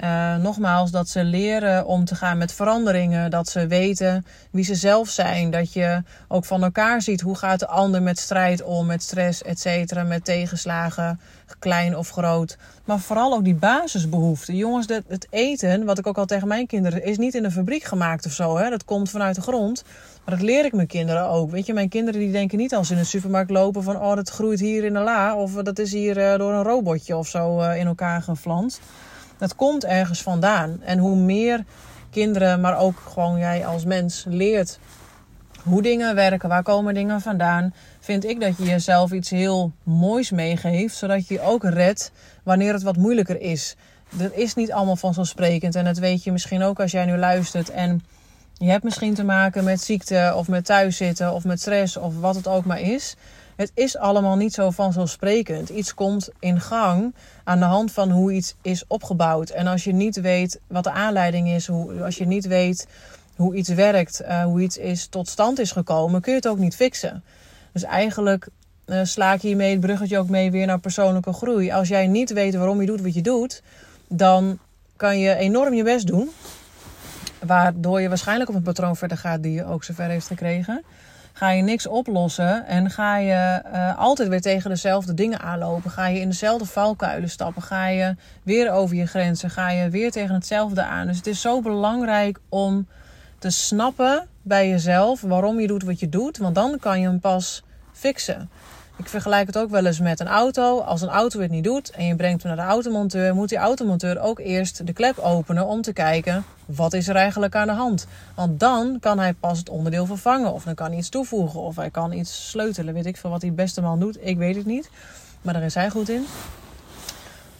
Uh, 0.00 0.36
nogmaals, 0.36 0.90
dat 0.90 1.08
ze 1.08 1.24
leren 1.24 1.86
om 1.86 2.04
te 2.04 2.14
gaan 2.14 2.38
met 2.38 2.52
veranderingen. 2.52 3.30
Dat 3.30 3.48
ze 3.48 3.66
weten 3.66 4.26
wie 4.50 4.64
ze 4.64 4.74
zelf 4.74 5.08
zijn. 5.08 5.50
Dat 5.50 5.72
je 5.72 6.02
ook 6.28 6.44
van 6.44 6.62
elkaar 6.62 7.02
ziet 7.02 7.20
hoe 7.20 7.36
gaat 7.36 7.58
de 7.58 7.66
ander 7.66 8.02
met 8.02 8.18
strijd 8.18 8.62
om, 8.62 8.86
met 8.86 9.02
stress, 9.02 9.42
et 9.42 9.94
met 10.06 10.24
tegenslagen, 10.24 11.20
klein 11.58 11.96
of 11.96 12.10
groot. 12.10 12.56
Maar 12.84 12.98
vooral 12.98 13.32
ook 13.32 13.44
die 13.44 13.54
basisbehoeften. 13.54 14.56
Jongens, 14.56 14.86
het 15.08 15.26
eten, 15.30 15.84
wat 15.84 15.98
ik 15.98 16.06
ook 16.06 16.18
al 16.18 16.24
tegen 16.24 16.48
mijn 16.48 16.66
kinderen, 16.66 17.04
is 17.04 17.18
niet 17.18 17.34
in 17.34 17.44
een 17.44 17.52
fabriek 17.52 17.84
gemaakt 17.84 18.26
of 18.26 18.32
zo. 18.32 18.56
Hè? 18.56 18.70
Dat 18.70 18.84
komt 18.84 19.10
vanuit 19.10 19.34
de 19.34 19.40
grond. 19.40 19.84
Maar 20.24 20.36
dat 20.36 20.44
leer 20.44 20.64
ik 20.64 20.72
mijn 20.72 20.86
kinderen 20.86 21.28
ook. 21.28 21.50
Weet 21.50 21.66
je, 21.66 21.72
mijn 21.72 21.88
kinderen 21.88 22.20
die 22.20 22.32
denken 22.32 22.58
niet 22.58 22.74
als 22.74 22.86
ze 22.86 22.92
in 22.92 22.98
een 22.98 23.06
supermarkt 23.06 23.50
lopen 23.50 23.82
van, 23.82 23.96
oh, 23.96 24.14
dat 24.14 24.30
groeit 24.30 24.60
hier 24.60 24.84
in 24.84 24.92
de 24.92 25.00
la. 25.00 25.36
Of 25.36 25.52
dat 25.52 25.78
is 25.78 25.92
hier 25.92 26.16
uh, 26.16 26.38
door 26.38 26.52
een 26.52 26.62
robotje 26.62 27.16
of 27.16 27.28
zo 27.28 27.60
uh, 27.60 27.76
in 27.76 27.86
elkaar 27.86 28.22
geflanst. 28.22 28.80
Dat 29.42 29.54
komt 29.56 29.84
ergens 29.84 30.22
vandaan. 30.22 30.80
En 30.82 30.98
hoe 30.98 31.16
meer 31.16 31.64
kinderen, 32.10 32.60
maar 32.60 32.78
ook 32.78 33.02
gewoon 33.12 33.38
jij 33.38 33.66
als 33.66 33.84
mens 33.84 34.24
leert 34.28 34.78
hoe 35.62 35.82
dingen 35.82 36.14
werken, 36.14 36.48
waar 36.48 36.62
komen 36.62 36.94
dingen 36.94 37.20
vandaan, 37.20 37.74
vind 38.00 38.24
ik 38.24 38.40
dat 38.40 38.56
je 38.56 38.64
jezelf 38.64 39.12
iets 39.12 39.30
heel 39.30 39.72
moois 39.82 40.30
meegeeft, 40.30 40.96
zodat 40.96 41.28
je 41.28 41.40
ook 41.40 41.64
redt 41.64 42.12
wanneer 42.42 42.72
het 42.72 42.82
wat 42.82 42.96
moeilijker 42.96 43.40
is. 43.40 43.76
Dat 44.10 44.32
is 44.32 44.54
niet 44.54 44.72
allemaal 44.72 44.96
vanzelfsprekend 44.96 45.74
en 45.74 45.84
dat 45.84 45.98
weet 45.98 46.24
je 46.24 46.32
misschien 46.32 46.62
ook 46.62 46.80
als 46.80 46.90
jij 46.90 47.04
nu 47.04 47.16
luistert 47.16 47.70
en 47.70 48.04
je 48.52 48.70
hebt 48.70 48.84
misschien 48.84 49.14
te 49.14 49.24
maken 49.24 49.64
met 49.64 49.80
ziekte 49.80 50.32
of 50.36 50.48
met 50.48 50.64
thuiszitten 50.64 51.32
of 51.32 51.44
met 51.44 51.60
stress 51.60 51.96
of 51.96 52.20
wat 52.20 52.34
het 52.34 52.48
ook 52.48 52.64
maar 52.64 52.80
is. 52.80 53.16
Het 53.56 53.70
is 53.74 53.96
allemaal 53.96 54.36
niet 54.36 54.54
zo 54.54 54.70
vanzelfsprekend. 54.70 55.68
Iets 55.68 55.94
komt 55.94 56.28
in 56.38 56.60
gang 56.60 57.14
aan 57.44 57.58
de 57.58 57.64
hand 57.64 57.92
van 57.92 58.10
hoe 58.10 58.32
iets 58.32 58.54
is 58.62 58.84
opgebouwd. 58.86 59.50
En 59.50 59.66
als 59.66 59.84
je 59.84 59.92
niet 59.92 60.20
weet 60.20 60.60
wat 60.66 60.84
de 60.84 60.90
aanleiding 60.90 61.48
is, 61.48 61.66
hoe, 61.66 62.02
als 62.02 62.16
je 62.16 62.26
niet 62.26 62.46
weet 62.46 62.86
hoe 63.36 63.54
iets 63.54 63.68
werkt, 63.68 64.22
uh, 64.22 64.44
hoe 64.44 64.60
iets 64.60 64.76
is 64.76 65.06
tot 65.06 65.28
stand 65.28 65.58
is 65.58 65.72
gekomen, 65.72 66.20
kun 66.20 66.32
je 66.32 66.38
het 66.38 66.48
ook 66.48 66.58
niet 66.58 66.76
fixen. 66.76 67.24
Dus 67.72 67.82
eigenlijk 67.82 68.48
uh, 68.86 69.00
sla 69.02 69.32
ik 69.32 69.40
hiermee 69.42 69.70
het 69.70 69.80
bruggetje 69.80 70.18
ook 70.18 70.28
mee 70.28 70.50
weer 70.50 70.66
naar 70.66 70.80
persoonlijke 70.80 71.32
groei. 71.32 71.72
Als 71.72 71.88
jij 71.88 72.06
niet 72.06 72.32
weet 72.32 72.54
waarom 72.54 72.80
je 72.80 72.86
doet 72.86 73.00
wat 73.00 73.14
je 73.14 73.22
doet, 73.22 73.62
dan 74.08 74.58
kan 74.96 75.18
je 75.18 75.34
enorm 75.34 75.74
je 75.74 75.82
best 75.82 76.06
doen. 76.06 76.30
Waardoor 77.46 78.00
je 78.00 78.08
waarschijnlijk 78.08 78.50
op 78.50 78.56
een 78.56 78.62
patroon 78.62 78.96
verder 78.96 79.16
gaat 79.16 79.42
die 79.42 79.52
je 79.52 79.64
ook 79.64 79.84
zover 79.84 80.08
heeft 80.08 80.26
gekregen 80.26 80.84
ga 81.42 81.50
je 81.50 81.62
niks 81.62 81.86
oplossen 81.86 82.66
en 82.66 82.90
ga 82.90 83.16
je 83.16 83.62
uh, 83.72 83.98
altijd 83.98 84.28
weer 84.28 84.40
tegen 84.40 84.70
dezelfde 84.70 85.14
dingen 85.14 85.40
aanlopen. 85.40 85.90
Ga 85.90 86.06
je 86.06 86.20
in 86.20 86.28
dezelfde 86.28 86.64
valkuilen 86.64 87.30
stappen. 87.30 87.62
Ga 87.62 87.86
je 87.86 88.16
weer 88.42 88.72
over 88.72 88.96
je 88.96 89.06
grenzen. 89.06 89.50
Ga 89.50 89.70
je 89.70 89.90
weer 89.90 90.10
tegen 90.10 90.34
hetzelfde 90.34 90.82
aan. 90.82 91.06
Dus 91.06 91.16
het 91.16 91.26
is 91.26 91.40
zo 91.40 91.60
belangrijk 91.60 92.38
om 92.48 92.86
te 93.38 93.50
snappen 93.50 94.26
bij 94.42 94.68
jezelf 94.68 95.20
waarom 95.20 95.60
je 95.60 95.66
doet 95.66 95.82
wat 95.82 96.00
je 96.00 96.08
doet. 96.08 96.38
Want 96.38 96.54
dan 96.54 96.78
kan 96.78 97.00
je 97.00 97.06
hem 97.06 97.20
pas 97.20 97.62
fixen. 97.92 98.50
Ik 99.02 99.08
vergelijk 99.08 99.46
het 99.46 99.58
ook 99.58 99.70
wel 99.70 99.86
eens 99.86 100.00
met 100.00 100.20
een 100.20 100.28
auto. 100.28 100.80
Als 100.80 101.00
een 101.00 101.08
auto 101.08 101.40
het 101.40 101.50
niet 101.50 101.64
doet 101.64 101.90
en 101.90 102.06
je 102.06 102.16
brengt 102.16 102.42
hem 102.42 102.56
naar 102.56 102.66
de 102.66 102.72
automonteur, 102.72 103.34
moet 103.34 103.48
die 103.48 103.58
automonteur 103.58 104.20
ook 104.20 104.38
eerst 104.38 104.86
de 104.86 104.92
klep 104.92 105.18
openen 105.18 105.66
om 105.66 105.82
te 105.82 105.92
kijken 105.92 106.44
wat 106.66 106.92
is 106.92 107.08
er 107.08 107.16
eigenlijk 107.16 107.54
aan 107.54 107.66
de 107.66 107.72
hand. 107.72 108.06
Want 108.34 108.60
dan 108.60 108.96
kan 109.00 109.18
hij 109.18 109.32
pas 109.32 109.58
het 109.58 109.68
onderdeel 109.68 110.06
vervangen 110.06 110.52
of 110.52 110.64
dan 110.64 110.74
kan 110.74 110.86
hij 110.86 110.96
iets 110.96 111.08
toevoegen 111.08 111.60
of 111.60 111.76
hij 111.76 111.90
kan 111.90 112.12
iets 112.12 112.50
sleutelen. 112.50 112.94
Weet 112.94 113.06
ik 113.06 113.16
veel 113.16 113.30
wat 113.30 113.40
die 113.40 113.52
beste 113.52 113.80
man 113.80 114.00
doet. 114.00 114.26
Ik 114.26 114.36
weet 114.36 114.56
het 114.56 114.66
niet, 114.66 114.90
maar 115.40 115.54
daar 115.54 115.62
is 115.62 115.74
hij 115.74 115.90
goed 115.90 116.08
in. 116.08 116.24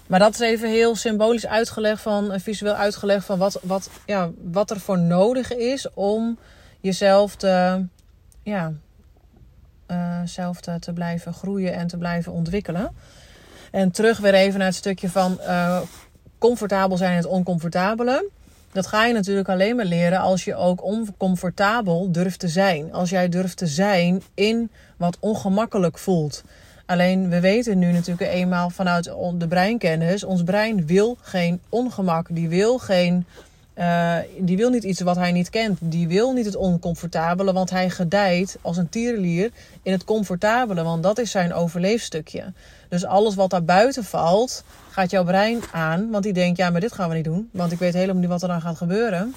Maar 0.07 0.19
dat 0.19 0.35
is 0.35 0.41
even 0.41 0.69
heel 0.69 0.97
symbolisch 0.97 1.47
uitgelegd 1.47 2.03
van, 2.03 2.41
visueel 2.41 2.75
uitgelegd 2.75 3.25
van 3.25 3.39
wat, 3.39 3.61
wat, 3.63 3.91
ja, 4.07 4.31
wat 4.51 4.71
er 4.71 4.81
voor 4.81 4.99
nodig 4.99 5.55
is 5.55 5.87
om 5.95 6.39
jezelf 6.81 7.37
te, 7.37 7.85
ja, 8.43 8.73
zelf 10.29 10.61
te, 10.61 10.79
te, 10.79 10.93
blijven 10.93 11.33
groeien 11.33 11.75
en 11.75 11.87
te 11.87 11.97
blijven 11.97 12.33
ontwikkelen. 12.33 12.91
En 13.71 13.91
terug 13.91 14.19
weer 14.19 14.35
even 14.35 14.59
naar 14.59 14.69
het 14.69 14.77
stukje 14.77 15.09
van 15.09 15.39
uh, 15.41 15.81
comfortabel 16.39 16.97
zijn 16.97 17.11
en 17.11 17.17
het 17.17 17.27
oncomfortabele. 17.27 18.31
Dat 18.73 18.87
ga 18.87 19.07
je 19.07 19.13
natuurlijk 19.13 19.49
alleen 19.49 19.77
maar 19.77 19.85
leren 19.85 20.21
als 20.21 20.45
je 20.45 20.55
ook 20.55 20.85
oncomfortabel 20.85 22.13
durft 22.13 22.39
te 22.39 22.49
zijn. 22.49 22.93
Als 22.93 23.11
jij 23.11 23.29
durft 23.29 23.57
te 23.57 23.67
zijn 23.67 24.23
in 24.35 24.71
wat 24.97 25.17
ongemakkelijk 25.21 25.99
voelt. 25.99 26.45
Alleen 26.87 27.29
we 27.29 27.41
weten 27.41 27.79
nu 27.79 27.93
natuurlijk 27.93 28.31
eenmaal 28.31 28.71
vanuit 28.71 29.05
de 29.35 29.49
breinkennis: 29.49 30.25
ons 30.25 30.43
brein 30.43 30.87
wil 30.87 31.17
geen 31.21 31.61
ongemak. 31.69 32.27
Die 32.31 32.49
wil 32.49 32.79
geen. 32.79 33.27
Uh, 33.79 34.17
die 34.39 34.57
wil 34.57 34.71
niet 34.71 34.85
iets 34.85 35.01
wat 35.01 35.17
hij 35.17 35.33
niet 35.33 35.51
kent. 35.51 35.79
Die 35.81 36.09
wil 36.09 36.33
niet 36.33 36.45
het 36.45 36.57
oncomfortabele, 36.57 37.53
want 37.53 37.71
hij 37.71 37.91
gedijt 37.91 38.59
als 38.61 38.77
een 38.77 38.89
tierenlier 38.89 39.51
in 39.83 39.93
het 39.93 40.05
comfortabele, 40.05 40.83
want 40.83 41.03
dat 41.03 41.19
is 41.19 41.31
zijn 41.31 41.55
overleefstukje. 41.55 42.53
Dus 42.89 43.05
alles 43.05 43.35
wat 43.35 43.51
daar 43.51 43.65
buiten 43.65 44.05
valt, 44.05 44.65
gaat 44.91 45.11
jouw 45.11 45.25
brein 45.25 45.61
aan, 45.73 46.11
want 46.11 46.25
die 46.25 46.33
denkt: 46.33 46.59
ja, 46.59 46.71
maar 46.71 46.81
dit 46.81 46.93
gaan 46.93 47.09
we 47.09 47.15
niet 47.15 47.25
doen, 47.25 47.49
want 47.53 47.73
ik 47.73 47.79
weet 47.79 47.95
helemaal 47.95 48.21
niet 48.21 48.31
wat 48.31 48.43
er 48.43 48.49
dan 48.49 48.61
gaat 48.61 48.77
gebeuren. 48.77 49.35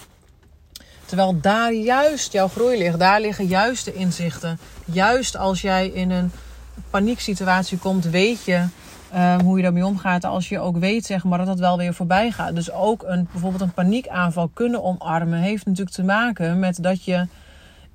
Terwijl 1.05 1.39
daar 1.41 1.73
juist 1.73 2.31
jouw 2.31 2.47
groei 2.47 2.77
ligt, 2.77 2.99
daar 2.99 3.21
liggen 3.21 3.45
juist 3.45 3.85
de 3.85 3.93
inzichten. 3.93 4.59
Juist 4.85 5.37
als 5.37 5.61
jij 5.61 5.87
in 5.87 6.11
een 6.11 6.31
panieksituatie 6.89 7.77
komt, 7.77 8.05
weet 8.05 8.43
je 8.43 8.65
uh, 9.15 9.35
hoe 9.37 9.57
je 9.57 9.63
daarmee 9.63 9.85
omgaat. 9.85 10.23
Als 10.23 10.49
je 10.49 10.59
ook 10.59 10.77
weet 10.77 11.05
zeg 11.05 11.23
maar, 11.23 11.37
dat 11.37 11.47
dat 11.47 11.59
wel 11.59 11.77
weer 11.77 11.93
voorbij 11.93 12.31
gaat. 12.31 12.55
Dus 12.55 12.71
ook 12.71 13.03
een, 13.03 13.27
bijvoorbeeld 13.31 13.61
een 13.61 13.73
paniekaanval 13.73 14.49
kunnen 14.53 14.83
omarmen 14.83 15.39
heeft 15.39 15.65
natuurlijk 15.65 15.95
te 15.95 16.03
maken 16.03 16.59
met 16.59 16.83
dat 16.83 17.03
je 17.03 17.27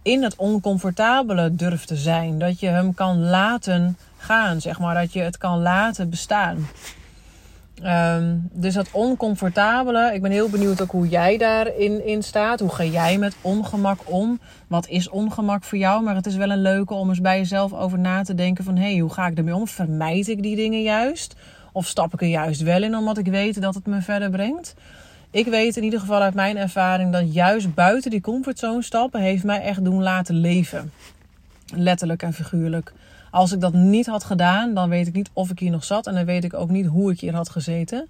in 0.03 0.23
het 0.23 0.37
oncomfortabele 0.37 1.55
durft 1.55 1.87
te 1.87 1.97
zijn. 1.97 2.39
Dat 2.39 2.61
je 2.61 2.69
hem 2.69 2.95
kan 2.95 3.19
laten 3.19 3.97
gaan, 4.17 4.61
zeg 4.61 4.79
maar. 4.79 4.95
Dat 4.95 5.13
je 5.13 5.21
het 5.21 5.39
kan 5.39 5.59
laten 5.59 6.11
bestaan. 6.11 6.67
Um, 7.85 8.49
dus 8.53 8.75
dat 8.75 8.89
oncomfortabele, 8.93 10.15
ik 10.15 10.23
ben 10.23 10.31
heel 10.31 10.49
benieuwd 10.49 10.83
ook 10.83 10.91
hoe 10.91 11.09
jij 11.09 11.39
daarin 11.39 12.07
in 12.07 12.23
staat. 12.23 12.61
Hoe 12.61 12.75
ga 12.75 12.85
jij 12.85 13.19
met 13.19 13.37
ongemak 13.41 14.01
om? 14.05 14.41
Wat 14.67 14.89
is 14.89 15.09
ongemak 15.09 15.65
voor 15.65 15.79
jou? 15.79 16.03
Maar 16.03 16.15
het 16.15 16.27
is 16.27 16.37
wel 16.37 16.51
een 16.51 16.63
leuke 16.63 16.95
om 16.95 17.09
eens 17.09 17.21
bij 17.21 17.39
jezelf 17.39 17.73
over 17.73 17.99
na 17.99 18.23
te 18.23 18.35
denken 18.35 18.65
van... 18.65 18.77
hé, 18.77 18.91
hey, 18.91 18.99
hoe 18.99 19.13
ga 19.13 19.27
ik 19.27 19.39
ermee 19.39 19.55
om? 19.55 19.69
Vermijd 19.69 20.29
ik 20.29 20.43
die 20.43 20.57
dingen 20.57 20.83
juist? 20.83 21.35
Of 21.73 21.87
stap 21.87 22.13
ik 22.15 22.21
er 22.21 22.27
juist 22.27 22.61
wel 22.61 22.83
in 22.83 22.97
omdat 22.97 23.19
ik 23.19 23.27
weet 23.27 23.61
dat 23.61 23.75
het 23.75 23.87
me 23.87 24.01
verder 24.01 24.31
brengt? 24.31 24.75
Ik 25.31 25.47
weet 25.47 25.77
in 25.77 25.85
ieder 25.85 26.01
geval 26.01 26.21
uit 26.21 26.35
mijn 26.35 26.57
ervaring 26.57 27.13
dat 27.13 27.35
juist 27.35 27.75
buiten 27.75 28.11
die 28.11 28.21
comfortzone 28.21 28.83
stappen... 28.83 29.21
heeft 29.21 29.45
mij 29.45 29.61
echt 29.61 29.85
doen 29.85 30.03
laten 30.03 30.35
leven. 30.35 30.93
Letterlijk 31.75 32.23
en 32.23 32.33
figuurlijk. 32.33 32.93
Als 33.31 33.53
ik 33.53 33.61
dat 33.61 33.73
niet 33.73 34.07
had 34.07 34.25
gedaan, 34.25 34.75
dan 34.75 34.89
weet 34.89 35.07
ik 35.07 35.15
niet 35.15 35.31
of 35.33 35.51
ik 35.51 35.59
hier 35.59 35.71
nog 35.71 35.85
zat. 35.85 36.07
En 36.07 36.15
dan 36.15 36.25
weet 36.25 36.45
ik 36.45 36.55
ook 36.55 36.71
niet 36.71 36.87
hoe 36.87 37.13
ik 37.13 37.21
hier 37.21 37.35
had 37.35 37.49
gezeten. 37.49 38.09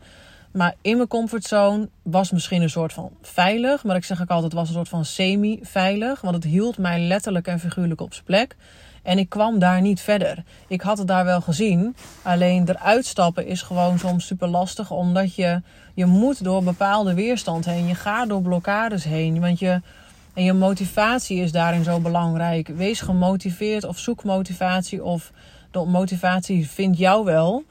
Maar 0.51 0.75
in 0.81 0.97
mijn 0.97 1.09
comfortzone 1.09 1.89
was 2.03 2.31
misschien 2.31 2.63
een 2.63 2.71
soort 2.71 2.93
van 2.93 3.11
veilig. 3.23 3.85
Maar 3.85 3.97
ik 3.97 4.05
zeg 4.05 4.21
ook 4.21 4.29
altijd, 4.29 4.53
het 4.53 4.61
was 4.61 4.69
een 4.69 4.75
soort 4.75 4.89
van 4.89 5.05
semi-veilig. 5.05 6.21
Want 6.21 6.35
het 6.35 6.45
hield 6.45 6.79
mij 6.79 7.01
letterlijk 7.01 7.47
en 7.47 7.61
figuurlijk 7.61 8.01
op 8.01 8.13
zijn 8.13 8.25
plek. 8.25 8.57
En 9.03 9.19
ik 9.19 9.29
kwam 9.29 9.59
daar 9.59 9.81
niet 9.81 10.01
verder. 10.01 10.45
Ik 10.69 10.81
had 10.81 10.99
het 10.99 11.07
daar 11.07 11.25
wel 11.25 11.41
gezien. 11.41 11.97
Alleen 12.23 12.69
eruit 12.69 13.07
stappen 13.07 13.47
is 13.47 13.63
gewoon 13.63 13.99
soms 13.99 14.27
super 14.27 14.49
lastig. 14.49 14.91
Omdat 14.91 15.35
je, 15.35 15.63
je 15.95 16.07
moet 16.07 16.45
door 16.45 16.63
bepaalde 16.63 17.15
weerstand 17.15 17.65
heen. 17.65 17.87
Je 17.87 17.95
gaat 17.95 18.29
door 18.29 18.43
blokkades 18.43 19.05
heen. 19.05 19.41
Want 19.41 19.59
je 19.59 19.81
en 20.35 20.45
je 20.45 20.53
motivatie 20.53 21.41
is 21.41 21.53
daarin 21.53 21.85
zo 21.85 22.01
belangrijk. 22.01 22.69
Wees 22.69 23.01
gemotiveerd 23.01 23.85
of 23.85 23.99
zoek 23.99 24.25
motivatie 24.25 25.05
of 25.05 25.33
de 25.71 25.85
motivatie 25.85 26.69
vindt 26.69 26.99
jou 26.99 27.25
wel. 27.25 27.65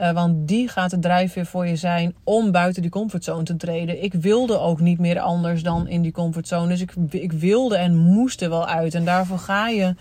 Uh, 0.00 0.10
want 0.10 0.48
die 0.48 0.68
gaat 0.68 0.90
de 0.90 0.98
drijfveer 0.98 1.46
voor 1.46 1.66
je 1.66 1.76
zijn 1.76 2.14
om 2.24 2.50
buiten 2.50 2.82
die 2.82 2.90
comfortzone 2.90 3.42
te 3.42 3.56
treden. 3.56 4.02
Ik 4.02 4.12
wilde 4.12 4.58
ook 4.58 4.80
niet 4.80 4.98
meer 4.98 5.20
anders 5.20 5.62
dan 5.62 5.88
in 5.88 6.02
die 6.02 6.12
comfortzone. 6.12 6.68
Dus 6.68 6.80
ik, 6.80 6.94
ik 7.10 7.32
wilde 7.32 7.76
en 7.76 7.96
moest 7.96 8.42
er 8.42 8.48
wel 8.48 8.66
uit. 8.66 8.94
En 8.94 9.04
daarvoor 9.04 9.38
ga 9.38 9.68
je 9.68 9.94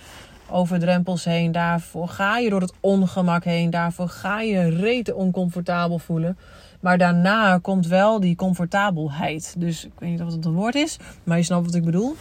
over 0.49 0.79
drempels 0.79 1.23
heen. 1.23 1.51
Daarvoor 1.51 2.07
ga 2.07 2.37
je 2.37 2.49
door 2.49 2.61
het 2.61 2.73
ongemak 2.79 3.43
heen. 3.43 3.69
Daarvoor 3.69 4.09
ga 4.09 4.41
je 4.41 4.69
rete 4.69 5.15
oncomfortabel 5.15 5.99
voelen. 5.99 6.37
Maar 6.79 6.97
daarna 6.97 7.57
komt 7.61 7.87
wel 7.87 8.19
die 8.19 8.35
comfortabelheid. 8.35 9.55
Dus 9.57 9.85
ik 9.85 9.91
weet 9.97 10.09
niet 10.09 10.21
of 10.21 10.31
het 10.31 10.45
een 10.45 10.53
woord 10.53 10.75
is, 10.75 10.97
maar 11.23 11.37
je 11.37 11.43
snapt 11.43 11.65
wat 11.65 11.75
ik 11.75 11.85
bedoel. 11.85 12.15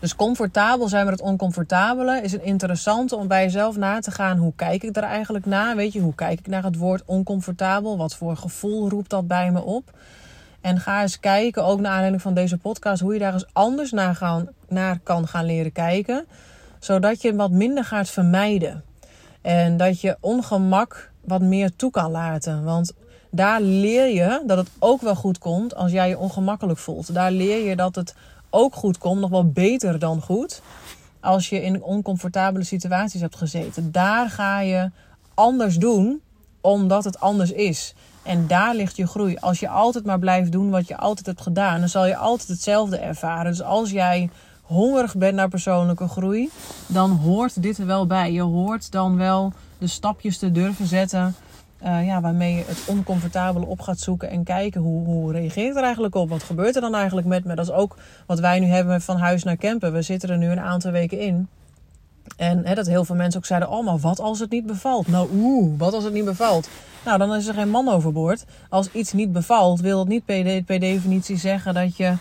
Dus 0.00 0.16
comfortabel 0.16 0.88
zijn 0.88 1.04
met 1.04 1.14
het 1.14 1.28
oncomfortabele 1.28 2.20
is 2.22 2.32
een 2.32 2.44
interessante 2.44 3.16
om 3.16 3.28
bij 3.28 3.42
jezelf 3.42 3.76
na 3.76 4.00
te 4.00 4.10
gaan. 4.10 4.38
Hoe 4.38 4.52
kijk 4.56 4.82
ik 4.82 4.96
er 4.96 5.02
eigenlijk 5.02 5.46
naar? 5.46 5.76
Weet 5.76 5.92
je, 5.92 6.00
hoe 6.00 6.14
kijk 6.14 6.38
ik 6.38 6.46
naar 6.46 6.62
het 6.62 6.76
woord 6.76 7.02
oncomfortabel? 7.04 7.96
Wat 7.96 8.14
voor 8.14 8.36
gevoel 8.36 8.88
roept 8.88 9.10
dat 9.10 9.26
bij 9.26 9.50
me 9.50 9.62
op? 9.62 9.90
En 10.60 10.80
ga 10.80 11.02
eens 11.02 11.20
kijken, 11.20 11.64
ook 11.64 11.80
naar 11.80 11.92
aanleiding 11.92 12.22
van 12.22 12.34
deze 12.34 12.56
podcast, 12.56 13.02
hoe 13.02 13.12
je 13.12 13.18
daar 13.18 13.32
eens 13.32 13.46
anders 13.52 13.90
naar, 13.90 14.14
gaan, 14.14 14.48
naar 14.68 14.98
kan 15.02 15.28
gaan 15.28 15.44
leren 15.44 15.72
kijken. 15.72 16.26
Zodat 16.80 17.22
je 17.22 17.34
wat 17.34 17.50
minder 17.50 17.84
gaat 17.84 18.08
vermijden. 18.08 18.84
En 19.42 19.76
dat 19.76 20.00
je 20.00 20.16
ongemak 20.20 21.10
wat 21.24 21.40
meer 21.40 21.76
toe 21.76 21.90
kan 21.90 22.10
laten. 22.10 22.64
Want 22.64 22.92
daar 23.30 23.60
leer 23.60 24.06
je 24.14 24.42
dat 24.46 24.58
het 24.58 24.70
ook 24.78 25.00
wel 25.00 25.14
goed 25.14 25.38
komt 25.38 25.74
als 25.74 25.92
jij 25.92 26.08
je 26.08 26.18
ongemakkelijk 26.18 26.78
voelt. 26.78 27.14
Daar 27.14 27.30
leer 27.30 27.68
je 27.68 27.76
dat 27.76 27.94
het 27.94 28.14
ook 28.50 28.74
goed 28.74 28.98
komt, 28.98 29.20
nog 29.20 29.30
wel 29.30 29.50
beter 29.50 29.98
dan 29.98 30.20
goed, 30.20 30.62
als 31.20 31.48
je 31.48 31.62
in 31.62 31.82
oncomfortabele 31.82 32.64
situaties 32.64 33.20
hebt 33.20 33.36
gezeten. 33.36 33.92
Daar 33.92 34.30
ga 34.30 34.60
je 34.60 34.90
anders 35.34 35.76
doen, 35.76 36.20
omdat 36.60 37.04
het 37.04 37.20
anders 37.20 37.52
is. 37.52 37.94
En 38.22 38.46
daar 38.46 38.74
ligt 38.74 38.96
je 38.96 39.06
groei. 39.06 39.36
Als 39.36 39.60
je 39.60 39.68
altijd 39.68 40.04
maar 40.04 40.18
blijft 40.18 40.52
doen 40.52 40.70
wat 40.70 40.88
je 40.88 40.96
altijd 40.96 41.26
hebt 41.26 41.40
gedaan, 41.40 41.80
dan 41.80 41.88
zal 41.88 42.06
je 42.06 42.16
altijd 42.16 42.48
hetzelfde 42.48 42.98
ervaren. 42.98 43.50
Dus 43.50 43.62
als 43.62 43.90
jij 43.90 44.30
hongerig 44.70 45.16
bent 45.16 45.34
naar 45.34 45.48
persoonlijke 45.48 46.08
groei, 46.08 46.50
dan 46.86 47.10
hoort 47.10 47.62
dit 47.62 47.78
er 47.78 47.86
wel 47.86 48.06
bij. 48.06 48.32
Je 48.32 48.42
hoort 48.42 48.92
dan 48.92 49.16
wel 49.16 49.52
de 49.78 49.86
stapjes 49.86 50.38
te 50.38 50.52
durven 50.52 50.86
zetten 50.86 51.34
uh, 51.84 52.06
ja, 52.06 52.20
waarmee 52.20 52.54
je 52.54 52.64
het 52.66 52.84
oncomfortabele 52.86 53.66
op 53.66 53.80
gaat 53.80 53.98
zoeken 53.98 54.30
en 54.30 54.44
kijken 54.44 54.80
hoe, 54.80 55.04
hoe 55.04 55.32
reageert 55.32 55.76
er 55.76 55.82
eigenlijk 55.82 56.14
op? 56.14 56.28
Wat 56.28 56.42
gebeurt 56.42 56.74
er 56.74 56.80
dan 56.80 56.94
eigenlijk 56.94 57.26
met 57.26 57.44
me? 57.44 57.54
Dat 57.54 57.66
is 57.66 57.72
ook 57.72 57.96
wat 58.26 58.40
wij 58.40 58.60
nu 58.60 58.66
hebben 58.66 59.00
van 59.00 59.16
huis 59.16 59.42
naar 59.42 59.56
campen. 59.56 59.92
We 59.92 60.02
zitten 60.02 60.30
er 60.30 60.38
nu 60.38 60.50
een 60.50 60.60
aantal 60.60 60.90
weken 60.90 61.18
in. 61.20 61.48
En 62.36 62.66
hè, 62.66 62.74
dat 62.74 62.86
heel 62.86 63.04
veel 63.04 63.16
mensen 63.16 63.40
ook 63.40 63.46
zeiden: 63.46 63.70
Oh, 63.70 63.84
maar 63.84 63.98
wat 63.98 64.20
als 64.20 64.38
het 64.38 64.50
niet 64.50 64.66
bevalt? 64.66 65.06
Nou, 65.06 65.28
oeh, 65.34 65.78
wat 65.78 65.92
als 65.92 66.04
het 66.04 66.12
niet 66.12 66.24
bevalt? 66.24 66.68
Nou, 67.04 67.18
dan 67.18 67.34
is 67.34 67.46
er 67.46 67.54
geen 67.54 67.70
man 67.70 67.88
overboord. 67.88 68.44
Als 68.68 68.92
iets 68.92 69.12
niet 69.12 69.32
bevalt, 69.32 69.80
wil 69.80 69.98
het 69.98 70.08
niet 70.08 70.24
per, 70.24 70.62
per 70.62 70.80
definitie 70.80 71.36
zeggen 71.36 71.74
dat 71.74 71.96
je 71.96 72.14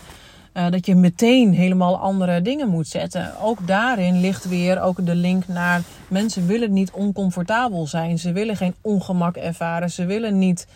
uh, 0.54 0.70
dat 0.70 0.86
je 0.86 0.96
meteen 0.96 1.54
helemaal 1.54 1.98
andere 1.98 2.42
dingen 2.42 2.70
moet 2.70 2.88
zetten. 2.88 3.40
Ook 3.42 3.68
daarin 3.68 4.20
ligt 4.20 4.48
weer 4.48 4.82
ook 4.82 5.06
de 5.06 5.16
link 5.16 5.48
naar 5.48 5.82
mensen 6.08 6.48
willen 6.48 6.74
niet 6.74 6.92
oncomfortabel 6.92 7.88
zijn. 7.88 8.20
Ze 8.20 8.32
willen 8.32 8.56
geen 8.56 8.76
ongemak 8.82 9.36
ervaren. 9.36 9.92
Ze 9.92 10.06
willen 10.06 10.38
niet. 10.40 10.68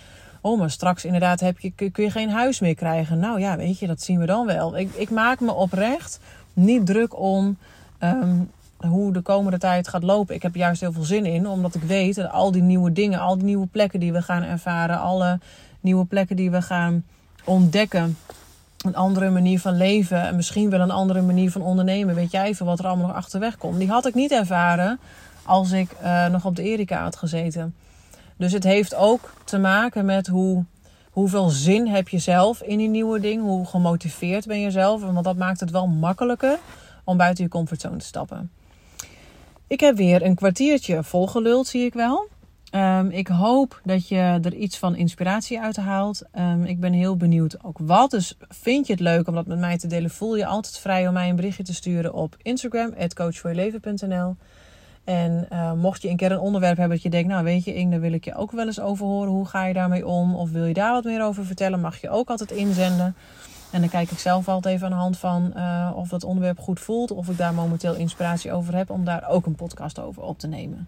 Oh, 0.42 0.60
maar 0.60 0.72
straks 0.72 1.06
inderdaad 1.06 1.40
heb 1.40 1.60
je, 1.60 1.72
kun 1.72 2.04
je 2.04 2.12
geen 2.12 2.30
huis 2.30 2.60
meer 2.60 2.76
krijgen. 2.76 3.20
Nou 3.20 3.40
ja, 3.40 3.58
weet 3.58 3.80
je, 3.80 3.88
dat 3.88 4.02
zien 4.02 4.20
we 4.20 4.26
dan 4.26 4.46
wel. 4.46 4.78
Ik, 4.78 4.94
ik 4.94 5.10
maak 5.10 5.40
me 5.40 5.54
oprecht 5.54 6.20
niet 6.54 6.86
druk 6.86 7.20
om 7.20 7.58
um, 8.00 8.50
hoe 8.78 9.14
de 9.14 9.22
komende 9.22 9.58
tijd 9.58 9.88
gaat 9.88 10.04
lopen. 10.04 10.36
Ik 10.36 10.42
heb 10.42 10.56
juist 10.56 10.82
heel 10.82 10.92
veel 10.92 11.04
zin 11.04 11.26
in, 11.26 11.48
omdat 11.48 11.76
ik 11.76 11.82
weet 11.82 12.16
dat 12.16 12.32
al 12.32 12.52
die 12.52 12.62
nieuwe 12.62 12.92
dingen, 12.92 13.20
al 13.20 13.36
die 13.36 13.46
nieuwe 13.46 13.68
plekken 13.68 14.00
die 14.00 14.14
we 14.14 14.22
gaan 14.22 14.44
ervaren, 14.44 15.00
alle 15.00 15.40
nieuwe 15.80 16.06
plekken 16.06 16.36
die 16.36 16.52
we 16.52 16.62
gaan 16.62 17.04
ontdekken 17.44 18.18
een 18.84 18.96
andere 18.96 19.30
manier 19.30 19.60
van 19.60 19.78
leven 19.78 20.22
en 20.22 20.36
misschien 20.36 20.70
wel 20.70 20.80
een 20.80 20.92
andere 20.92 21.22
manier 21.22 21.52
van 21.52 21.62
ondernemen. 21.62 22.16
Weet 22.16 22.32
jij 22.32 22.46
even 22.46 22.66
wat 22.66 22.80
er 22.80 22.86
allemaal 22.86 23.08
nog 23.08 23.16
achterweg 23.16 23.58
komt. 23.58 23.80
Die 23.80 23.90
had 23.90 24.06
ik 24.06 24.14
niet 24.14 24.32
ervaren 24.32 25.00
als 25.46 25.72
ik 25.72 25.92
uh, 26.04 26.28
nog 26.28 26.46
op 26.46 26.56
de 26.56 26.64
Erika 26.64 27.02
had 27.02 27.16
gezeten. 27.16 27.76
Dus 28.38 28.52
het 28.52 28.64
heeft 28.64 28.96
ook 28.96 29.34
te 29.44 29.58
maken 29.58 30.06
met 30.06 30.28
hoe, 30.28 30.64
hoeveel 31.12 31.50
zin 31.50 31.88
heb 31.88 32.10
je 32.10 32.20
zelf 32.20 32.62
in 32.62 32.78
die 32.78 32.90
nieuwe 32.90 33.20
dingen. 33.20 33.46
Hoe 33.46 33.66
gemotiveerd 33.66 34.46
ben 34.46 34.60
je 34.60 34.72
zelf. 34.72 35.02
Want 35.02 35.24
dat 35.24 35.38
maakt 35.38 35.60
het 35.60 35.72
wel 35.72 35.88
makkelijker 35.88 36.60
om 37.04 37.18
buiten 37.18 37.44
je 37.44 37.50
comfortzone 37.50 37.98
te 37.98 38.06
stappen. 38.06 38.52
Ik 39.68 39.80
heb 39.80 39.96
weer 39.96 40.26
een 40.26 40.36
kwartiertje 40.36 41.04
volgeluld, 41.04 41.68
zie 41.68 41.86
ik 41.86 41.94
wel. 41.94 42.28
Um, 42.76 43.10
ik 43.10 43.28
hoop 43.28 43.82
dat 43.84 44.08
je 44.08 44.40
er 44.42 44.54
iets 44.54 44.78
van 44.78 44.96
inspiratie 44.96 45.62
uit 45.62 45.76
haalt. 45.76 46.22
Um, 46.40 46.64
ik 46.64 46.80
ben 46.80 46.94
heel 46.94 47.18
benieuwd 47.18 47.64
ook 47.64 47.78
wat. 47.82 48.12
Dus 48.12 48.38
vind 48.50 48.88
je 48.88 48.94
het 48.94 49.02
leuk 49.02 49.28
om 49.28 49.36
dat 49.36 49.48
met 49.48 49.60
mij 49.60 49.78
te 49.78 49.88
delen? 49.88 50.10
Voel 50.10 50.36
je 50.36 50.46
altijd 50.46 50.78
vrij 50.78 51.08
om 51.08 51.14
mij 51.14 51.30
een 51.30 51.36
berichtje 51.36 51.64
te 51.64 51.74
sturen 51.74 52.14
op 52.14 52.36
Instagram, 52.42 52.94
coachvoorjeleven.nl. 53.14 54.36
En 55.04 55.48
uh, 55.52 55.74
mocht 55.74 56.02
je 56.02 56.10
een 56.10 56.18
keer 56.18 56.32
een 56.32 56.40
onderwerp 56.40 56.78
hebben 56.78 56.96
dat 56.96 57.06
je 57.06 57.10
denkt, 57.10 57.30
nou 57.30 57.44
weet 57.44 57.64
je, 57.64 57.74
Ing, 57.74 57.92
daar 57.92 58.00
wil 58.00 58.14
ik 58.14 58.26
je 58.26 58.36
ook 58.36 58.52
wel 58.52 58.66
eens 58.66 58.80
over 58.80 59.06
horen. 59.06 59.32
Hoe 59.32 59.46
ga 59.46 59.66
je 59.66 59.74
daarmee 59.74 60.08
om? 60.08 60.36
Of 60.36 60.52
wil 60.52 60.66
je 60.66 60.74
daar 60.74 60.94
wat 60.94 61.04
meer 61.04 61.24
over 61.24 61.46
vertellen? 61.46 61.82
Mag 61.82 62.02
je 62.02 62.10
ook 62.10 62.30
altijd 62.30 62.52
inzenden. 62.52 63.16
En 63.72 63.80
dan 63.80 63.90
kijk 63.90 64.12
ik 64.12 64.20
zelf 64.20 64.48
altijd 64.48 64.76
even 64.76 64.88
aan 64.88 64.94
de 64.94 65.00
hand 65.00 65.18
van 65.18 65.54
uh, 65.56 65.92
of 65.96 66.10
dat 66.10 66.24
onderwerp 66.24 66.60
goed 66.60 66.80
voelt. 66.80 67.12
Of 67.12 67.30
ik 67.30 67.38
daar 67.38 67.54
momenteel 67.54 67.96
inspiratie 67.96 68.52
over 68.52 68.76
heb 68.76 68.90
om 68.90 69.06
daar 69.06 69.30
ook 69.30 69.46
een 69.46 69.56
podcast 69.56 70.00
over 70.00 70.24
op 70.24 70.40
te 70.40 70.48
nemen. 70.48 70.88